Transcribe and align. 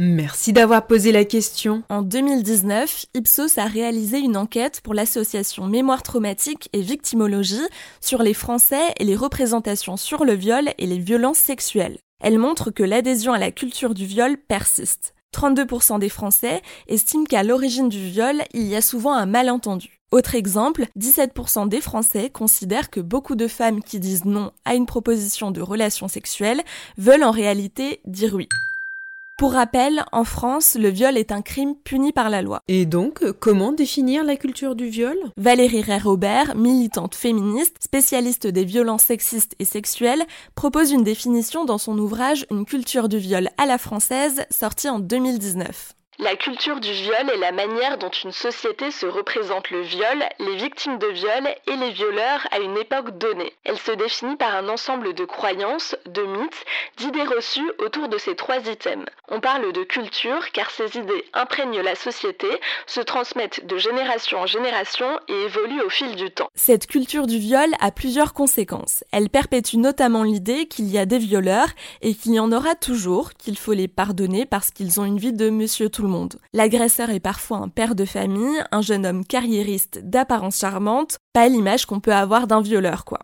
Merci 0.00 0.52
d'avoir 0.52 0.86
posé 0.86 1.10
la 1.10 1.24
question. 1.24 1.82
En 1.88 2.02
2019, 2.02 3.06
Ipsos 3.14 3.58
a 3.58 3.64
réalisé 3.64 4.20
une 4.20 4.36
enquête 4.36 4.80
pour 4.80 4.94
l'association 4.94 5.66
Mémoire 5.66 6.04
traumatique 6.04 6.68
et 6.72 6.82
victimologie 6.82 7.66
sur 8.00 8.22
les 8.22 8.32
Français 8.32 8.94
et 9.00 9.04
les 9.04 9.16
représentations 9.16 9.96
sur 9.96 10.24
le 10.24 10.34
viol 10.34 10.70
et 10.78 10.86
les 10.86 11.00
violences 11.00 11.38
sexuelles. 11.38 11.98
Elle 12.20 12.38
montre 12.38 12.70
que 12.70 12.84
l'adhésion 12.84 13.32
à 13.32 13.40
la 13.40 13.50
culture 13.50 13.92
du 13.92 14.06
viol 14.06 14.36
persiste. 14.36 15.14
32% 15.34 15.98
des 15.98 16.08
Français 16.08 16.62
estiment 16.86 17.24
qu'à 17.24 17.42
l'origine 17.42 17.88
du 17.88 17.98
viol, 17.98 18.42
il 18.54 18.68
y 18.68 18.76
a 18.76 18.80
souvent 18.80 19.14
un 19.14 19.26
malentendu. 19.26 19.98
Autre 20.12 20.36
exemple, 20.36 20.86
17% 20.96 21.68
des 21.68 21.80
Français 21.80 22.30
considèrent 22.30 22.90
que 22.90 23.00
beaucoup 23.00 23.34
de 23.34 23.48
femmes 23.48 23.82
qui 23.82 23.98
disent 23.98 24.24
non 24.24 24.52
à 24.64 24.76
une 24.76 24.86
proposition 24.86 25.50
de 25.50 25.60
relation 25.60 26.06
sexuelle 26.06 26.62
veulent 26.98 27.24
en 27.24 27.32
réalité 27.32 28.00
dire 28.06 28.34
oui. 28.34 28.48
Pour 29.38 29.52
rappel, 29.52 30.04
en 30.10 30.24
France, 30.24 30.76
le 30.76 30.88
viol 30.88 31.16
est 31.16 31.30
un 31.30 31.42
crime 31.42 31.76
puni 31.76 32.12
par 32.12 32.28
la 32.28 32.42
loi. 32.42 32.60
Et 32.66 32.86
donc, 32.86 33.22
comment 33.38 33.70
définir 33.70 34.24
la 34.24 34.34
culture 34.34 34.74
du 34.74 34.88
viol? 34.88 35.16
Valérie 35.36 35.80
Ray-Robert, 35.80 36.56
militante 36.56 37.14
féministe, 37.14 37.76
spécialiste 37.78 38.48
des 38.48 38.64
violences 38.64 39.04
sexistes 39.04 39.54
et 39.60 39.64
sexuelles, 39.64 40.24
propose 40.56 40.90
une 40.90 41.04
définition 41.04 41.64
dans 41.64 41.78
son 41.78 41.96
ouvrage 41.98 42.46
Une 42.50 42.64
culture 42.64 43.08
du 43.08 43.18
viol 43.18 43.48
à 43.58 43.66
la 43.66 43.78
française, 43.78 44.44
sorti 44.50 44.88
en 44.88 44.98
2019. 44.98 45.94
La 46.20 46.34
culture 46.34 46.80
du 46.80 46.90
viol 46.90 47.30
est 47.32 47.38
la 47.38 47.52
manière 47.52 47.96
dont 47.96 48.10
une 48.10 48.32
société 48.32 48.90
se 48.90 49.06
représente 49.06 49.70
le 49.70 49.82
viol, 49.82 50.24
les 50.40 50.56
victimes 50.56 50.98
de 50.98 51.06
viol 51.06 51.48
et 51.68 51.76
les 51.76 51.92
violeurs 51.92 52.44
à 52.50 52.58
une 52.58 52.76
époque 52.76 53.18
donnée. 53.18 53.52
Elle 53.62 53.78
se 53.78 53.92
définit 53.92 54.34
par 54.34 54.52
un 54.56 54.68
ensemble 54.68 55.14
de 55.14 55.24
croyances, 55.24 55.94
de 56.06 56.22
mythes, 56.22 56.64
d'idées 56.96 57.22
reçues 57.22 57.70
autour 57.78 58.08
de 58.08 58.18
ces 58.18 58.34
trois 58.34 58.58
items. 58.68 59.06
On 59.28 59.38
parle 59.38 59.72
de 59.72 59.84
culture 59.84 60.50
car 60.50 60.72
ces 60.72 60.98
idées 60.98 61.24
imprègnent 61.34 61.82
la 61.82 61.94
société, 61.94 62.48
se 62.88 63.00
transmettent 63.00 63.64
de 63.64 63.78
génération 63.78 64.40
en 64.40 64.46
génération 64.46 65.06
et 65.28 65.44
évoluent 65.44 65.82
au 65.82 65.90
fil 65.90 66.16
du 66.16 66.32
temps. 66.32 66.48
Cette 66.56 66.88
culture 66.88 67.28
du 67.28 67.38
viol 67.38 67.70
a 67.78 67.92
plusieurs 67.92 68.32
conséquences. 68.32 69.04
Elle 69.12 69.30
perpétue 69.30 69.76
notamment 69.76 70.24
l'idée 70.24 70.66
qu'il 70.66 70.86
y 70.86 70.98
a 70.98 71.06
des 71.06 71.18
violeurs 71.18 71.68
et 72.02 72.16
qu'il 72.16 72.34
y 72.34 72.40
en 72.40 72.50
aura 72.50 72.74
toujours, 72.74 73.34
qu'il 73.34 73.56
faut 73.56 73.72
les 73.72 73.86
pardonner 73.86 74.46
parce 74.46 74.72
qu'ils 74.72 74.98
ont 74.98 75.04
une 75.04 75.18
vie 75.18 75.32
de 75.32 75.48
monsieur 75.48 75.88
tout 75.88 76.02
le 76.02 76.07
L'agresseur 76.52 77.10
est 77.10 77.20
parfois 77.20 77.58
un 77.58 77.68
père 77.68 77.94
de 77.94 78.04
famille, 78.04 78.62
un 78.72 78.82
jeune 78.82 79.06
homme 79.06 79.24
carriériste 79.24 80.00
d'apparence 80.02 80.58
charmante, 80.58 81.18
pas 81.32 81.48
l'image 81.48 81.86
qu'on 81.86 82.00
peut 82.00 82.14
avoir 82.14 82.46
d'un 82.46 82.60
violeur 82.60 83.04
quoi. 83.04 83.20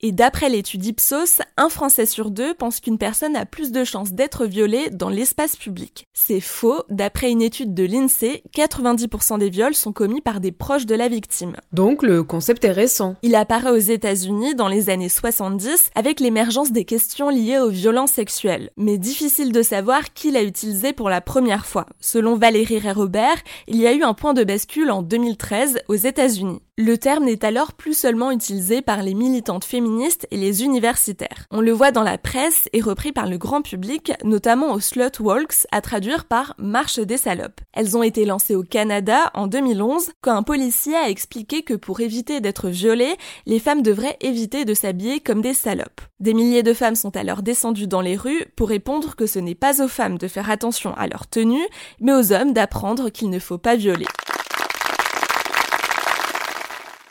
Et 0.00 0.12
d'après 0.12 0.48
l'étude 0.48 0.86
Ipsos, 0.86 1.42
un 1.56 1.68
Français 1.68 2.06
sur 2.06 2.30
deux 2.30 2.54
pense 2.54 2.78
qu'une 2.78 2.98
personne 2.98 3.34
a 3.34 3.44
plus 3.44 3.72
de 3.72 3.82
chances 3.82 4.12
d'être 4.12 4.46
violée 4.46 4.90
dans 4.90 5.08
l'espace 5.08 5.56
public. 5.56 6.06
C'est 6.14 6.38
faux. 6.38 6.84
D'après 6.88 7.32
une 7.32 7.42
étude 7.42 7.74
de 7.74 7.82
l'INSEE, 7.82 8.44
90% 8.54 9.40
des 9.40 9.50
viols 9.50 9.74
sont 9.74 9.92
commis 9.92 10.20
par 10.20 10.38
des 10.38 10.52
proches 10.52 10.86
de 10.86 10.94
la 10.94 11.08
victime. 11.08 11.56
Donc 11.72 12.04
le 12.04 12.22
concept 12.22 12.64
est 12.64 12.70
récent. 12.70 13.16
Il 13.22 13.34
apparaît 13.34 13.72
aux 13.72 13.76
États-Unis 13.76 14.54
dans 14.54 14.68
les 14.68 14.88
années 14.88 15.08
70 15.08 15.90
avec 15.96 16.20
l'émergence 16.20 16.70
des 16.70 16.84
questions 16.84 17.28
liées 17.28 17.58
aux 17.58 17.70
violences 17.70 18.12
sexuelles. 18.12 18.70
Mais 18.76 18.98
difficile 18.98 19.50
de 19.50 19.62
savoir 19.62 20.12
qui 20.12 20.30
l'a 20.30 20.44
utilisé 20.44 20.92
pour 20.92 21.10
la 21.10 21.20
première 21.20 21.66
fois. 21.66 21.86
Selon 21.98 22.36
Valérie 22.36 22.88
Robert, 22.88 23.42
il 23.66 23.78
y 23.78 23.88
a 23.88 23.92
eu 23.92 24.04
un 24.04 24.14
point 24.14 24.32
de 24.32 24.44
bascule 24.44 24.92
en 24.92 25.02
2013 25.02 25.80
aux 25.88 25.96
États-Unis. 25.96 26.60
Le 26.76 26.96
terme 26.96 27.24
n'est 27.24 27.44
alors 27.44 27.72
plus 27.72 27.98
seulement 27.98 28.30
utilisé 28.30 28.80
par 28.82 29.02
les 29.02 29.14
militantes 29.14 29.64
féministes 29.64 29.87
et 30.30 30.36
les 30.36 30.62
universitaires. 30.62 31.46
On 31.50 31.60
le 31.60 31.72
voit 31.72 31.92
dans 31.92 32.02
la 32.02 32.18
presse 32.18 32.68
et 32.72 32.80
repris 32.80 33.12
par 33.12 33.26
le 33.26 33.38
grand 33.38 33.62
public, 33.62 34.12
notamment 34.22 34.72
au 34.72 34.80
Slut 34.80 35.18
Walks, 35.20 35.66
à 35.72 35.80
traduire 35.80 36.26
par 36.26 36.54
Marche 36.58 36.98
des 36.98 37.16
salopes. 37.16 37.60
Elles 37.72 37.96
ont 37.96 38.02
été 38.02 38.24
lancées 38.24 38.54
au 38.54 38.62
Canada 38.62 39.30
en 39.34 39.46
2011, 39.46 40.10
quand 40.20 40.36
un 40.36 40.42
policier 40.42 40.94
a 40.94 41.08
expliqué 41.08 41.62
que 41.62 41.74
pour 41.74 42.00
éviter 42.00 42.40
d'être 42.40 42.68
violées, 42.68 43.16
les 43.46 43.58
femmes 43.58 43.82
devraient 43.82 44.18
éviter 44.20 44.64
de 44.64 44.74
s'habiller 44.74 45.20
comme 45.20 45.40
des 45.40 45.54
salopes. 45.54 46.02
Des 46.20 46.34
milliers 46.34 46.62
de 46.62 46.74
femmes 46.74 46.96
sont 46.96 47.16
alors 47.16 47.42
descendues 47.42 47.86
dans 47.86 48.00
les 48.00 48.16
rues 48.16 48.44
pour 48.56 48.68
répondre 48.68 49.16
que 49.16 49.26
ce 49.26 49.38
n'est 49.38 49.54
pas 49.54 49.82
aux 49.82 49.88
femmes 49.88 50.18
de 50.18 50.28
faire 50.28 50.50
attention 50.50 50.94
à 50.94 51.06
leur 51.06 51.26
tenue, 51.26 51.66
mais 52.00 52.12
aux 52.12 52.32
hommes 52.32 52.52
d'apprendre 52.52 53.08
qu'il 53.10 53.30
ne 53.30 53.38
faut 53.38 53.58
pas 53.58 53.76
violer. 53.76 54.06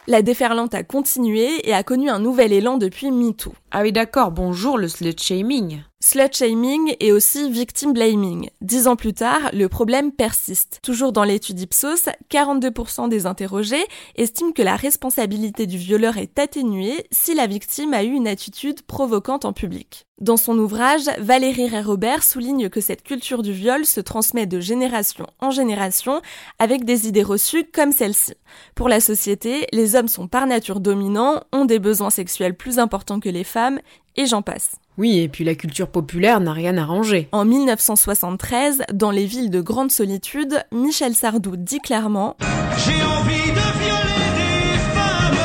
La 0.10 0.22
déferlante 0.22 0.74
a 0.74 0.84
continué 0.84 1.68
et 1.68 1.74
a 1.74 1.84
connu 1.84 2.10
un 2.10 2.20
nouvel 2.20 2.54
élan 2.54 2.78
depuis 2.78 3.12
MeToo. 3.12 3.52
Ah 3.72 3.82
oui 3.82 3.92
d'accord, 3.92 4.32
bonjour 4.32 4.78
le 4.78 4.88
slut 4.88 5.20
shaming. 5.20 5.82
Slut 6.10 6.34
shaming 6.34 6.96
et 7.02 7.12
aussi 7.12 7.52
victim 7.52 7.92
blaming. 7.92 8.50
Dix 8.62 8.88
ans 8.88 8.96
plus 8.96 9.14
tard, 9.14 9.50
le 9.52 9.68
problème 9.68 10.14
persiste. 10.14 10.80
Toujours 10.82 11.12
dans 11.12 11.26
l'étude 11.26 11.60
Ipsos, 11.60 12.08
42% 12.32 13.10
des 13.10 13.26
interrogés 13.26 13.86
estiment 14.16 14.54
que 14.54 14.62
la 14.62 14.78
responsabilité 14.78 15.68
du 15.68 15.78
violeur 15.78 16.16
est 16.16 16.40
atténuée 16.40 17.06
si 17.12 17.36
la 17.36 17.46
victime 17.46 17.94
a 17.94 18.06
eu 18.06 18.12
une 18.12 18.30
attitude 18.30 18.84
provocante 18.84 19.44
en 19.44 19.52
public. 19.52 20.06
Dans 20.22 20.38
son 20.38 20.58
ouvrage, 20.58 21.10
Valérie 21.20 21.68
Ray-Robert 21.68 22.24
souligne 22.24 22.70
que 22.70 22.80
cette 22.80 23.04
culture 23.04 23.44
du 23.44 23.52
viol 23.52 23.86
se 23.86 24.00
transmet 24.00 24.46
de 24.46 24.62
génération 24.62 25.28
en 25.42 25.52
génération 25.52 26.22
avec 26.58 26.86
des 26.86 27.10
idées 27.10 27.22
reçues 27.22 27.66
comme 27.66 27.92
celle-ci. 27.92 28.36
Pour 28.76 28.88
la 28.88 29.02
société, 29.02 29.68
les 29.74 29.98
hommes 29.98 30.08
sont 30.08 30.30
par 30.30 30.48
nature 30.48 30.80
dominants, 30.80 31.44
ont 31.52 31.66
des 31.66 31.80
besoins 31.80 32.12
sexuels 32.12 32.56
plus 32.56 32.80
importants 32.80 33.20
que 33.20 33.28
les 33.28 33.44
femmes, 33.44 33.82
et 34.16 34.26
j'en 34.26 34.42
passe. 34.42 34.72
Oui, 34.98 35.20
et 35.20 35.28
puis 35.28 35.44
la 35.44 35.54
culture 35.54 35.90
populaire 35.90 36.40
n'a 36.40 36.54
rien 36.54 36.76
arrangé. 36.76 37.30
En 37.32 37.46
1973, 37.46 38.82
dans 38.94 39.12
les 39.12 39.26
villes 39.26 39.52
de 39.52 39.62
grande 39.62 39.92
solitude, 39.92 40.64
Michel 40.72 41.14
Sardou 41.14 41.56
dit 41.56 41.80
clairement 41.80 42.36
J'ai 42.40 43.04
envie 43.04 43.52
de 43.52 43.68
violer 43.78 44.28
des 44.38 44.80
femmes, 44.96 45.38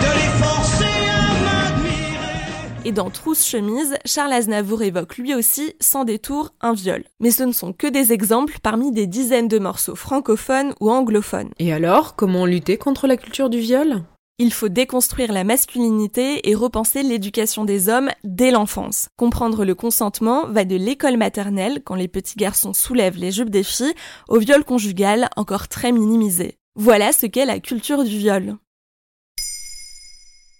de 0.00 0.12
les 0.16 0.44
forcer 0.44 0.84
à 1.08 1.70
m'admirer. 1.70 2.88
Et 2.88 2.90
dans 2.90 3.10
Trousse 3.10 3.46
Chemise, 3.46 3.94
Charles 4.04 4.32
Aznavour 4.32 4.82
évoque 4.82 5.16
lui 5.16 5.32
aussi, 5.32 5.74
sans 5.78 6.02
détour, 6.02 6.52
un 6.60 6.72
viol. 6.72 7.04
Mais 7.20 7.30
ce 7.30 7.44
ne 7.44 7.52
sont 7.52 7.72
que 7.72 7.86
des 7.86 8.12
exemples 8.12 8.58
parmi 8.60 8.90
des 8.90 9.06
dizaines 9.06 9.48
de 9.48 9.60
morceaux 9.60 9.94
francophones 9.94 10.74
ou 10.80 10.90
anglophones. 10.90 11.50
Et 11.60 11.72
alors, 11.72 12.16
comment 12.16 12.44
lutter 12.44 12.76
contre 12.76 13.06
la 13.06 13.16
culture 13.16 13.50
du 13.50 13.60
viol? 13.60 14.02
Il 14.38 14.52
faut 14.52 14.68
déconstruire 14.68 15.32
la 15.32 15.44
masculinité 15.44 16.48
et 16.48 16.54
repenser 16.54 17.02
l'éducation 17.02 17.64
des 17.64 17.88
hommes 17.88 18.10
dès 18.22 18.50
l'enfance. 18.50 19.08
Comprendre 19.16 19.64
le 19.64 19.74
consentement 19.74 20.46
va 20.46 20.64
de 20.64 20.76
l'école 20.76 21.16
maternelle, 21.16 21.80
quand 21.82 21.94
les 21.94 22.08
petits 22.08 22.36
garçons 22.36 22.74
soulèvent 22.74 23.16
les 23.16 23.32
jupes 23.32 23.50
des 23.50 23.62
filles, 23.62 23.94
au 24.28 24.38
viol 24.38 24.62
conjugal, 24.62 25.30
encore 25.36 25.68
très 25.68 25.90
minimisé. 25.90 26.58
Voilà 26.74 27.12
ce 27.12 27.24
qu'est 27.24 27.46
la 27.46 27.60
culture 27.60 28.04
du 28.04 28.18
viol. 28.18 28.56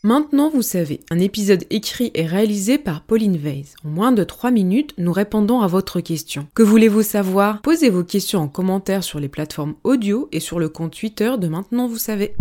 Maintenant, 0.02 0.48
vous 0.48 0.62
savez, 0.62 1.00
un 1.10 1.18
épisode 1.18 1.64
écrit 1.68 2.12
et 2.14 2.24
réalisé 2.24 2.78
par 2.78 3.02
Pauline 3.02 3.36
Weiss. 3.36 3.74
En 3.84 3.88
moins 3.88 4.12
de 4.12 4.22
3 4.24 4.52
minutes, 4.52 4.94
nous 4.98 5.12
répondons 5.12 5.60
à 5.60 5.66
votre 5.66 6.00
question. 6.00 6.46
Que 6.54 6.62
voulez-vous 6.62 7.02
savoir? 7.02 7.60
Posez 7.60 7.90
vos 7.90 8.04
questions 8.04 8.40
en 8.40 8.48
commentaire 8.48 9.02
sur 9.02 9.18
les 9.18 9.28
plateformes 9.28 9.74
audio 9.84 10.28
et 10.32 10.40
sur 10.40 10.60
le 10.60 10.68
compte 10.68 10.96
Twitter 10.96 11.32
de 11.38 11.48
Maintenant, 11.48 11.88
vous 11.88 11.98
savez. 11.98 12.36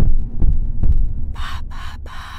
pa, 1.35 1.59
pa, 1.69 1.83
pa. 2.05 2.34